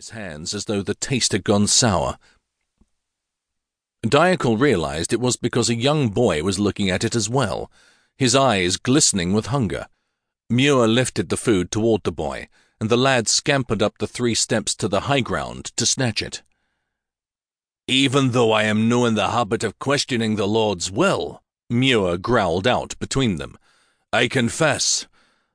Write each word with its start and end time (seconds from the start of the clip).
his 0.00 0.10
hands 0.10 0.54
as 0.54 0.64
though 0.64 0.80
the 0.80 0.94
taste 0.94 1.32
had 1.32 1.44
gone 1.44 1.66
sour. 1.66 2.16
Diocail 4.02 4.56
realized 4.56 5.12
it 5.12 5.20
was 5.20 5.36
because 5.36 5.68
a 5.68 5.74
young 5.74 6.08
boy 6.08 6.42
was 6.42 6.58
looking 6.58 6.88
at 6.88 7.04
it 7.04 7.14
as 7.14 7.28
well, 7.28 7.70
his 8.16 8.34
eyes 8.34 8.78
glistening 8.78 9.34
with 9.34 9.52
hunger. 9.52 9.88
Muir 10.48 10.88
lifted 10.88 11.28
the 11.28 11.36
food 11.36 11.70
toward 11.70 12.02
the 12.02 12.10
boy, 12.10 12.48
and 12.80 12.88
the 12.88 12.96
lad 12.96 13.28
scampered 13.28 13.82
up 13.82 13.98
the 13.98 14.06
three 14.06 14.34
steps 14.34 14.74
to 14.76 14.88
the 14.88 15.00
high 15.00 15.20
ground 15.20 15.66
to 15.76 15.84
snatch 15.84 16.22
it. 16.22 16.40
Even 17.86 18.30
though 18.30 18.52
I 18.52 18.62
am 18.62 18.88
no 18.88 19.04
in 19.04 19.16
the 19.16 19.32
habit 19.32 19.62
of 19.62 19.78
questioning 19.78 20.36
the 20.36 20.48
Lord's 20.48 20.90
will, 20.90 21.42
Muir 21.68 22.16
growled 22.16 22.66
out 22.66 22.98
between 22.98 23.36
them, 23.36 23.58
I 24.14 24.28
confess, 24.28 25.06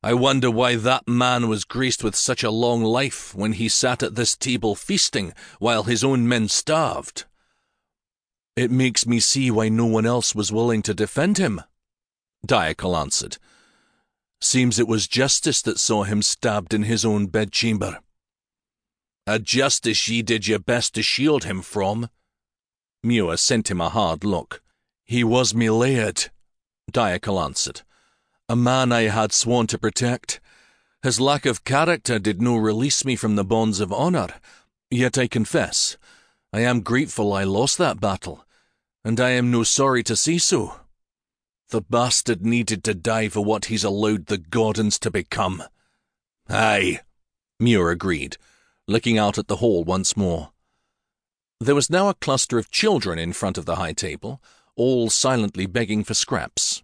I 0.05 0.13
wonder 0.13 0.51
why 0.51 0.75
that 0.75 1.07
man 1.07 1.49
was 1.49 1.65
graced 1.65 2.03
with 2.03 2.15
such 2.15 2.43
a 2.43 2.51
long 2.51 2.83
life 2.83 3.33
when 3.33 3.53
he 3.53 3.67
sat 3.67 4.03
at 4.03 4.13
this 4.13 4.37
table 4.37 4.75
feasting 4.75 5.33
while 5.57 5.81
his 5.81 6.03
own 6.03 6.27
men 6.27 6.47
starved. 6.47 7.25
It 8.55 8.69
makes 8.69 9.07
me 9.07 9.19
see 9.19 9.49
why 9.49 9.69
no 9.69 9.87
one 9.87 10.05
else 10.05 10.35
was 10.35 10.51
willing 10.51 10.83
to 10.83 10.93
defend 10.93 11.39
him, 11.39 11.59
Diocail 12.45 12.95
answered. 12.95 13.39
Seems 14.39 14.77
it 14.77 14.87
was 14.87 15.07
justice 15.07 15.63
that 15.63 15.79
saw 15.79 16.03
him 16.03 16.21
stabbed 16.21 16.75
in 16.75 16.83
his 16.83 17.03
own 17.03 17.25
bedchamber. 17.25 17.97
A 19.25 19.39
justice 19.39 20.07
ye 20.07 20.21
did 20.21 20.47
your 20.47 20.59
best 20.59 20.93
to 20.93 21.01
shield 21.01 21.45
him 21.45 21.63
from. 21.63 22.11
Muir 23.01 23.37
sent 23.37 23.71
him 23.71 23.81
a 23.81 23.89
hard 23.89 24.23
look. 24.23 24.61
He 25.03 25.23
was 25.23 25.55
me 25.55 25.71
laird, 25.71 26.29
Diocail 26.91 27.39
answered. 27.39 27.81
A 28.47 28.55
man 28.55 28.91
I 28.91 29.03
had 29.03 29.31
sworn 29.31 29.67
to 29.67 29.77
protect. 29.77 30.39
His 31.01 31.19
lack 31.19 31.45
of 31.45 31.63
character 31.63 32.19
did 32.19 32.41
no 32.41 32.55
release 32.55 33.03
me 33.05 33.15
from 33.15 33.35
the 33.35 33.43
bonds 33.43 33.79
of 33.79 33.91
honour, 33.91 34.29
yet 34.89 35.17
I 35.17 35.27
confess, 35.27 35.97
I 36.53 36.61
am 36.61 36.81
grateful 36.81 37.33
I 37.33 37.43
lost 37.43 37.77
that 37.79 37.99
battle 37.99 38.45
and 39.05 39.19
I 39.19 39.29
am 39.29 39.51
no 39.51 39.61
sorry 39.61 40.01
to 40.03 40.15
see 40.15 40.39
so. 40.39 40.79
The 41.69 41.81
bastard 41.81 42.43
needed 42.43 42.83
to 42.85 42.95
die 42.95 43.29
for 43.29 43.45
what 43.45 43.65
he's 43.65 43.83
allowed 43.83 44.25
the 44.25 44.39
Gordons 44.39 44.97
to 44.99 45.11
become. 45.11 45.61
Aye, 46.49 47.01
Muir 47.59 47.91
agreed, 47.91 48.37
looking 48.87 49.19
out 49.19 49.37
at 49.37 49.47
the 49.47 49.57
hall 49.57 49.83
once 49.83 50.17
more. 50.17 50.51
There 51.59 51.75
was 51.75 51.91
now 51.91 52.09
a 52.09 52.15
cluster 52.15 52.57
of 52.57 52.71
children 52.71 53.19
in 53.19 53.31
front 53.31 53.59
of 53.59 53.65
the 53.65 53.75
high 53.75 53.93
table, 53.93 54.41
all 54.75 55.11
silently 55.11 55.67
begging 55.67 56.03
for 56.03 56.15
scraps. 56.15 56.81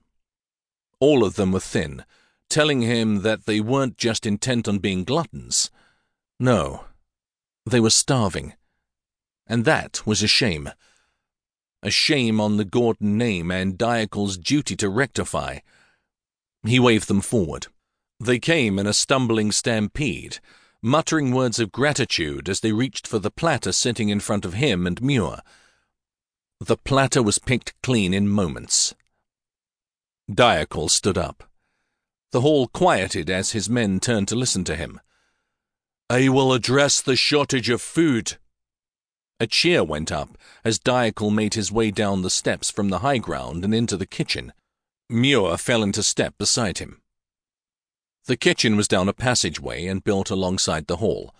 All 1.01 1.25
of 1.25 1.35
them 1.35 1.51
were 1.51 1.59
thin, 1.59 2.05
telling 2.49 2.81
him 2.81 3.23
that 3.23 3.45
they 3.45 3.59
weren't 3.59 3.97
just 3.97 4.25
intent 4.25 4.69
on 4.69 4.79
being 4.79 5.03
gluttons. 5.03 5.69
No, 6.39 6.85
they 7.65 7.81
were 7.81 7.89
starving. 7.89 8.53
And 9.45 9.65
that 9.65 10.07
was 10.07 10.23
a 10.23 10.27
shame 10.27 10.69
a 11.83 11.89
shame 11.89 12.39
on 12.39 12.57
the 12.57 12.65
Gordon 12.65 13.17
name 13.17 13.49
and 13.51 13.77
Diocail's 13.77 14.37
duty 14.37 14.75
to 14.77 14.89
rectify. 14.89 15.59
He 16.63 16.79
waved 16.79 17.07
them 17.07 17.21
forward. 17.21 17.67
They 18.19 18.39
came 18.39 18.77
in 18.77 18.85
a 18.85 18.93
stumbling 18.93 19.51
stampede, 19.51 20.37
muttering 20.83 21.31
words 21.31 21.59
of 21.59 21.71
gratitude 21.71 22.47
as 22.49 22.59
they 22.59 22.71
reached 22.71 23.07
for 23.07 23.17
the 23.17 23.31
platter 23.31 23.71
sitting 23.71 24.09
in 24.09 24.19
front 24.19 24.45
of 24.45 24.53
him 24.53 24.85
and 24.85 25.01
Muir. 25.01 25.41
The 26.59 26.77
platter 26.77 27.23
was 27.23 27.39
picked 27.39 27.73
clean 27.81 28.13
in 28.13 28.27
moments. 28.29 28.93
Diocail 30.33 30.89
stood 30.89 31.17
up. 31.17 31.43
The 32.31 32.41
hall 32.41 32.67
quieted 32.67 33.29
as 33.29 33.51
his 33.51 33.69
men 33.69 33.99
turned 33.99 34.27
to 34.29 34.35
listen 34.35 34.63
to 34.65 34.75
him. 34.75 34.99
I 36.09 36.29
will 36.29 36.53
address 36.53 37.01
the 37.01 37.15
shortage 37.15 37.69
of 37.69 37.81
food, 37.81 38.37
a 39.41 39.47
cheer 39.47 39.83
went 39.83 40.11
up 40.11 40.37
as 40.63 40.77
Diocail 40.77 41.31
made 41.31 41.55
his 41.55 41.71
way 41.71 41.89
down 41.89 42.21
the 42.21 42.29
steps 42.29 42.69
from 42.69 42.89
the 42.89 42.99
high 42.99 43.17
ground 43.17 43.65
and 43.65 43.73
into 43.73 43.97
the 43.97 44.05
kitchen. 44.05 44.53
Muir 45.09 45.57
fell 45.57 45.81
into 45.81 46.03
step 46.03 46.37
beside 46.37 46.77
him. 46.77 47.01
The 48.25 48.37
kitchen 48.37 48.77
was 48.77 48.87
down 48.87 49.09
a 49.09 49.13
passageway 49.13 49.87
and 49.87 50.03
built 50.03 50.29
alongside 50.29 50.85
the 50.85 50.97
hall. 50.97 51.33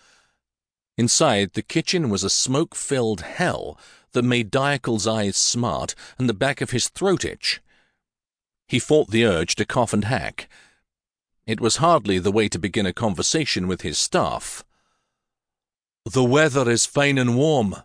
Inside, 0.97 1.53
the 1.53 1.61
kitchen 1.61 2.09
was 2.09 2.23
a 2.23 2.29
smoke 2.29 2.73
filled 2.73 3.21
hell 3.21 3.77
that 4.13 4.23
made 4.23 4.49
Diocail's 4.49 5.05
eyes 5.05 5.37
smart 5.37 5.93
and 6.17 6.27
the 6.27 6.33
back 6.33 6.59
of 6.59 6.71
his 6.71 6.89
throat 6.89 7.23
itch. 7.23 7.61
He 8.71 8.79
fought 8.79 9.11
the 9.11 9.25
urge 9.25 9.55
to 9.55 9.65
cough 9.65 9.91
and 9.91 10.05
hack. 10.05 10.47
It 11.45 11.59
was 11.59 11.83
hardly 11.83 12.19
the 12.19 12.31
way 12.31 12.47
to 12.47 12.57
begin 12.57 12.85
a 12.85 12.93
conversation 12.93 13.67
with 13.67 13.81
his 13.81 13.97
staff. 13.97 14.63
The 16.09 16.23
weather 16.23 16.69
is 16.69 16.85
fine 16.85 17.17
and 17.17 17.35
warm, 17.35 17.75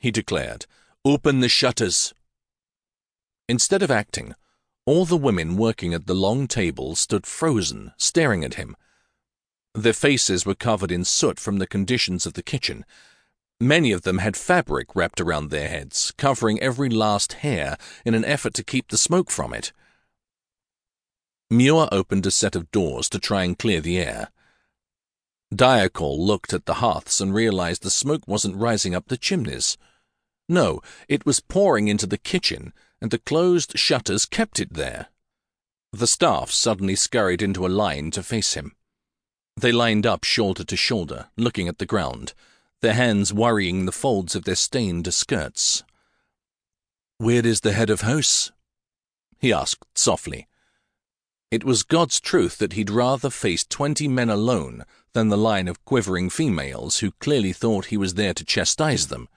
he 0.00 0.10
declared. 0.10 0.66
Open 1.04 1.38
the 1.38 1.48
shutters. 1.48 2.14
Instead 3.48 3.80
of 3.80 3.92
acting, 3.92 4.34
all 4.86 5.04
the 5.04 5.16
women 5.16 5.56
working 5.56 5.94
at 5.94 6.08
the 6.08 6.14
long 6.14 6.48
table 6.48 6.96
stood 6.96 7.24
frozen, 7.24 7.92
staring 7.96 8.42
at 8.42 8.54
him. 8.54 8.74
Their 9.72 9.92
faces 9.92 10.44
were 10.44 10.56
covered 10.56 10.90
in 10.90 11.04
soot 11.04 11.38
from 11.38 11.58
the 11.58 11.66
conditions 11.68 12.26
of 12.26 12.32
the 12.32 12.42
kitchen. 12.42 12.84
Many 13.60 13.92
of 13.92 14.02
them 14.02 14.18
had 14.18 14.36
fabric 14.36 14.96
wrapped 14.96 15.20
around 15.20 15.50
their 15.50 15.68
heads, 15.68 16.12
covering 16.18 16.60
every 16.60 16.88
last 16.88 17.34
hair 17.34 17.78
in 18.04 18.14
an 18.14 18.24
effort 18.24 18.54
to 18.54 18.64
keep 18.64 18.88
the 18.88 18.98
smoke 18.98 19.30
from 19.30 19.54
it. 19.54 19.72
Muir 21.50 21.88
opened 21.90 22.26
a 22.26 22.30
set 22.30 22.54
of 22.54 22.70
doors 22.70 23.08
to 23.08 23.18
try 23.18 23.44
and 23.44 23.58
clear 23.58 23.80
the 23.80 23.98
air. 23.98 24.30
Diocail 25.54 26.22
looked 26.22 26.52
at 26.52 26.66
the 26.66 26.74
hearths 26.74 27.20
and 27.20 27.32
realized 27.32 27.82
the 27.82 27.90
smoke 27.90 28.26
wasn't 28.26 28.56
rising 28.56 28.94
up 28.94 29.08
the 29.08 29.16
chimneys. 29.16 29.78
No, 30.48 30.82
it 31.08 31.24
was 31.24 31.40
pouring 31.40 31.88
into 31.88 32.06
the 32.06 32.18
kitchen, 32.18 32.74
and 33.00 33.10
the 33.10 33.18
closed 33.18 33.78
shutters 33.78 34.26
kept 34.26 34.60
it 34.60 34.74
there. 34.74 35.08
The 35.92 36.06
staff 36.06 36.50
suddenly 36.50 36.96
scurried 36.96 37.40
into 37.40 37.66
a 37.66 37.68
line 37.68 38.10
to 38.10 38.22
face 38.22 38.54
him. 38.54 38.74
They 39.56 39.72
lined 39.72 40.06
up 40.06 40.24
shoulder 40.24 40.64
to 40.64 40.76
shoulder, 40.76 41.30
looking 41.36 41.66
at 41.66 41.78
the 41.78 41.86
ground, 41.86 42.34
their 42.82 42.92
hands 42.92 43.32
worrying 43.32 43.86
the 43.86 43.92
folds 43.92 44.36
of 44.36 44.44
their 44.44 44.54
stained 44.54 45.12
skirts. 45.14 45.82
Where 47.16 47.44
is 47.44 47.62
the 47.62 47.72
head 47.72 47.88
of 47.88 48.02
house? 48.02 48.52
he 49.38 49.52
asked 49.52 49.84
softly. 49.94 50.47
It 51.50 51.64
was 51.64 51.82
God's 51.82 52.20
truth 52.20 52.58
that 52.58 52.74
he'd 52.74 52.90
rather 52.90 53.30
face 53.30 53.64
twenty 53.64 54.06
men 54.06 54.28
alone 54.28 54.84
than 55.14 55.28
the 55.28 55.38
line 55.38 55.66
of 55.66 55.84
quivering 55.86 56.28
females 56.28 56.98
who 56.98 57.12
clearly 57.12 57.54
thought 57.54 57.86
he 57.86 57.96
was 57.96 58.14
there 58.14 58.34
to 58.34 58.44
chastise 58.44 59.06
them. 59.06 59.28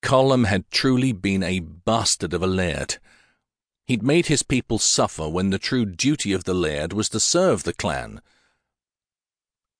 Colum 0.00 0.44
had 0.44 0.70
truly 0.70 1.12
been 1.12 1.42
a 1.42 1.60
bastard 1.60 2.32
of 2.32 2.42
a 2.42 2.46
laird. 2.46 2.96
He'd 3.86 4.02
made 4.02 4.26
his 4.26 4.42
people 4.42 4.78
suffer 4.78 5.28
when 5.28 5.50
the 5.50 5.58
true 5.58 5.84
duty 5.84 6.32
of 6.32 6.44
the 6.44 6.54
laird 6.54 6.94
was 6.94 7.10
to 7.10 7.20
serve 7.20 7.64
the 7.64 7.74
clan. 7.74 8.22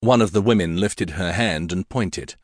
One 0.01 0.21
of 0.21 0.33
the 0.33 0.41
women 0.41 0.77
lifted 0.77 1.11
her 1.11 1.31
hand 1.31 1.71
and 1.71 1.89
pointed. 1.89 2.35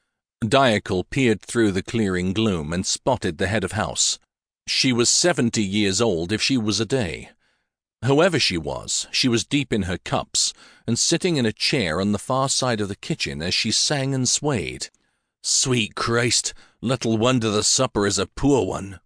Diocail 0.42 1.04
peered 1.04 1.42
through 1.42 1.74
the 1.74 1.84
clearing 1.84 2.34
gloom 2.34 2.74
and 2.74 2.86
spotted 2.86 3.38
the 3.38 3.48
head 3.48 3.64
of 3.64 3.74
house. 3.74 4.18
She 4.66 4.92
was 4.92 5.10
seventy 5.10 5.64
years 5.64 6.02
old 6.02 6.32
if 6.32 6.42
she 6.42 6.58
was 6.58 6.80
a 6.80 6.86
day. 6.86 7.30
Whoever 8.06 8.40
she 8.40 8.58
was, 8.58 9.08
she 9.12 9.28
was 9.28 9.46
deep 9.46 9.74
in 9.74 9.84
her 9.84 9.98
cups 9.98 10.54
and 10.86 10.98
sitting 10.98 11.38
in 11.38 11.46
a 11.46 11.52
chair 11.52 12.00
on 12.00 12.12
the 12.12 12.20
far 12.20 12.48
side 12.48 12.80
of 12.80 12.90
the 12.90 12.96
kitchen 12.96 13.42
as 13.42 13.54
she 13.54 13.72
sang 13.72 14.14
and 14.14 14.30
swayed. 14.30 14.90
Sweet 15.44 15.96
Christ, 15.96 16.54
little 16.82 17.18
wonder 17.18 17.50
the 17.50 17.64
supper 17.64 18.06
is 18.06 18.20
a 18.20 18.28
poor 18.28 18.66
one, 18.66 19.00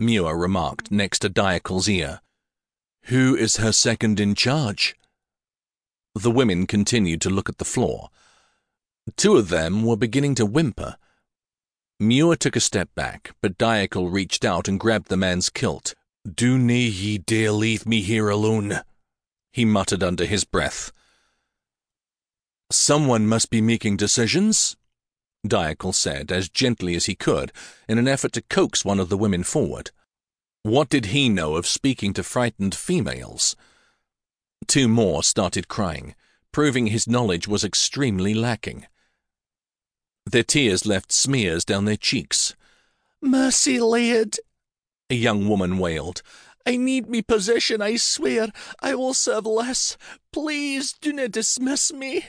Muir 0.00 0.36
remarked 0.36 0.90
next 0.90 1.20
to 1.20 1.28
Diocail's 1.28 1.88
ear. 1.88 2.20
Who 3.04 3.36
is 3.36 3.56
her 3.56 3.72
second 3.72 4.18
in 4.18 4.34
charge? 4.34 4.96
The 6.14 6.30
women 6.30 6.66
continued 6.66 7.20
to 7.22 7.30
look 7.30 7.48
at 7.48 7.58
the 7.58 7.64
floor. 7.64 8.10
Two 9.16 9.36
of 9.36 9.48
them 9.48 9.84
were 9.84 9.96
beginning 9.96 10.34
to 10.36 10.46
whimper. 10.46 10.96
Muir 12.00 12.36
took 12.36 12.56
a 12.56 12.60
step 12.60 12.88
back, 12.94 13.34
but 13.40 13.58
Diocail 13.58 14.08
reached 14.08 14.44
out 14.44 14.66
and 14.66 14.78
grabbed 14.78 15.08
the 15.08 15.16
man's 15.16 15.48
kilt. 15.48 15.94
Do 16.30 16.56
nae 16.56 16.74
ye 16.74 17.18
dare 17.18 17.52
leave 17.52 17.84
me 17.84 18.00
here 18.00 18.28
alone, 18.28 18.80
he 19.52 19.64
muttered 19.64 20.02
under 20.02 20.24
his 20.24 20.44
breath. 20.44 20.92
Someone 22.70 23.26
must 23.26 23.50
be 23.50 23.60
making 23.60 23.96
decisions, 23.96 24.76
Diocail 25.46 25.92
said 25.92 26.30
as 26.30 26.48
gently 26.48 26.94
as 26.94 27.06
he 27.06 27.14
could 27.14 27.52
in 27.88 27.98
an 27.98 28.06
effort 28.06 28.32
to 28.32 28.42
coax 28.42 28.84
one 28.84 29.00
of 29.00 29.08
the 29.08 29.18
women 29.18 29.42
forward. 29.42 29.90
What 30.62 30.88
did 30.88 31.06
he 31.06 31.28
know 31.28 31.56
of 31.56 31.66
speaking 31.66 32.12
to 32.14 32.22
frightened 32.22 32.74
females? 32.74 33.56
Two 34.68 34.86
more 34.86 35.24
started 35.24 35.66
crying, 35.66 36.14
proving 36.52 36.86
his 36.86 37.08
knowledge 37.08 37.48
was 37.48 37.64
extremely 37.64 38.32
lacking. 38.32 38.86
Their 40.24 40.44
tears 40.44 40.86
left 40.86 41.10
smears 41.10 41.64
down 41.64 41.84
their 41.84 41.96
cheeks. 41.96 42.54
Mercy, 43.20 43.80
laird, 43.80 44.36
a 45.12 45.14
young 45.14 45.46
woman 45.46 45.76
wailed. 45.76 46.22
I 46.66 46.78
need 46.78 47.06
me 47.06 47.20
position, 47.20 47.82
I 47.82 47.96
swear. 47.96 48.48
I 48.80 48.94
will 48.94 49.12
serve 49.12 49.44
less. 49.44 49.98
Please 50.32 50.94
do 50.94 51.12
not 51.12 51.32
dismiss 51.32 51.92
me. 51.92 52.24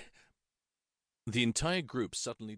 The 1.26 1.44
entire 1.44 1.82
group 1.82 2.14
suddenly. 2.14 2.58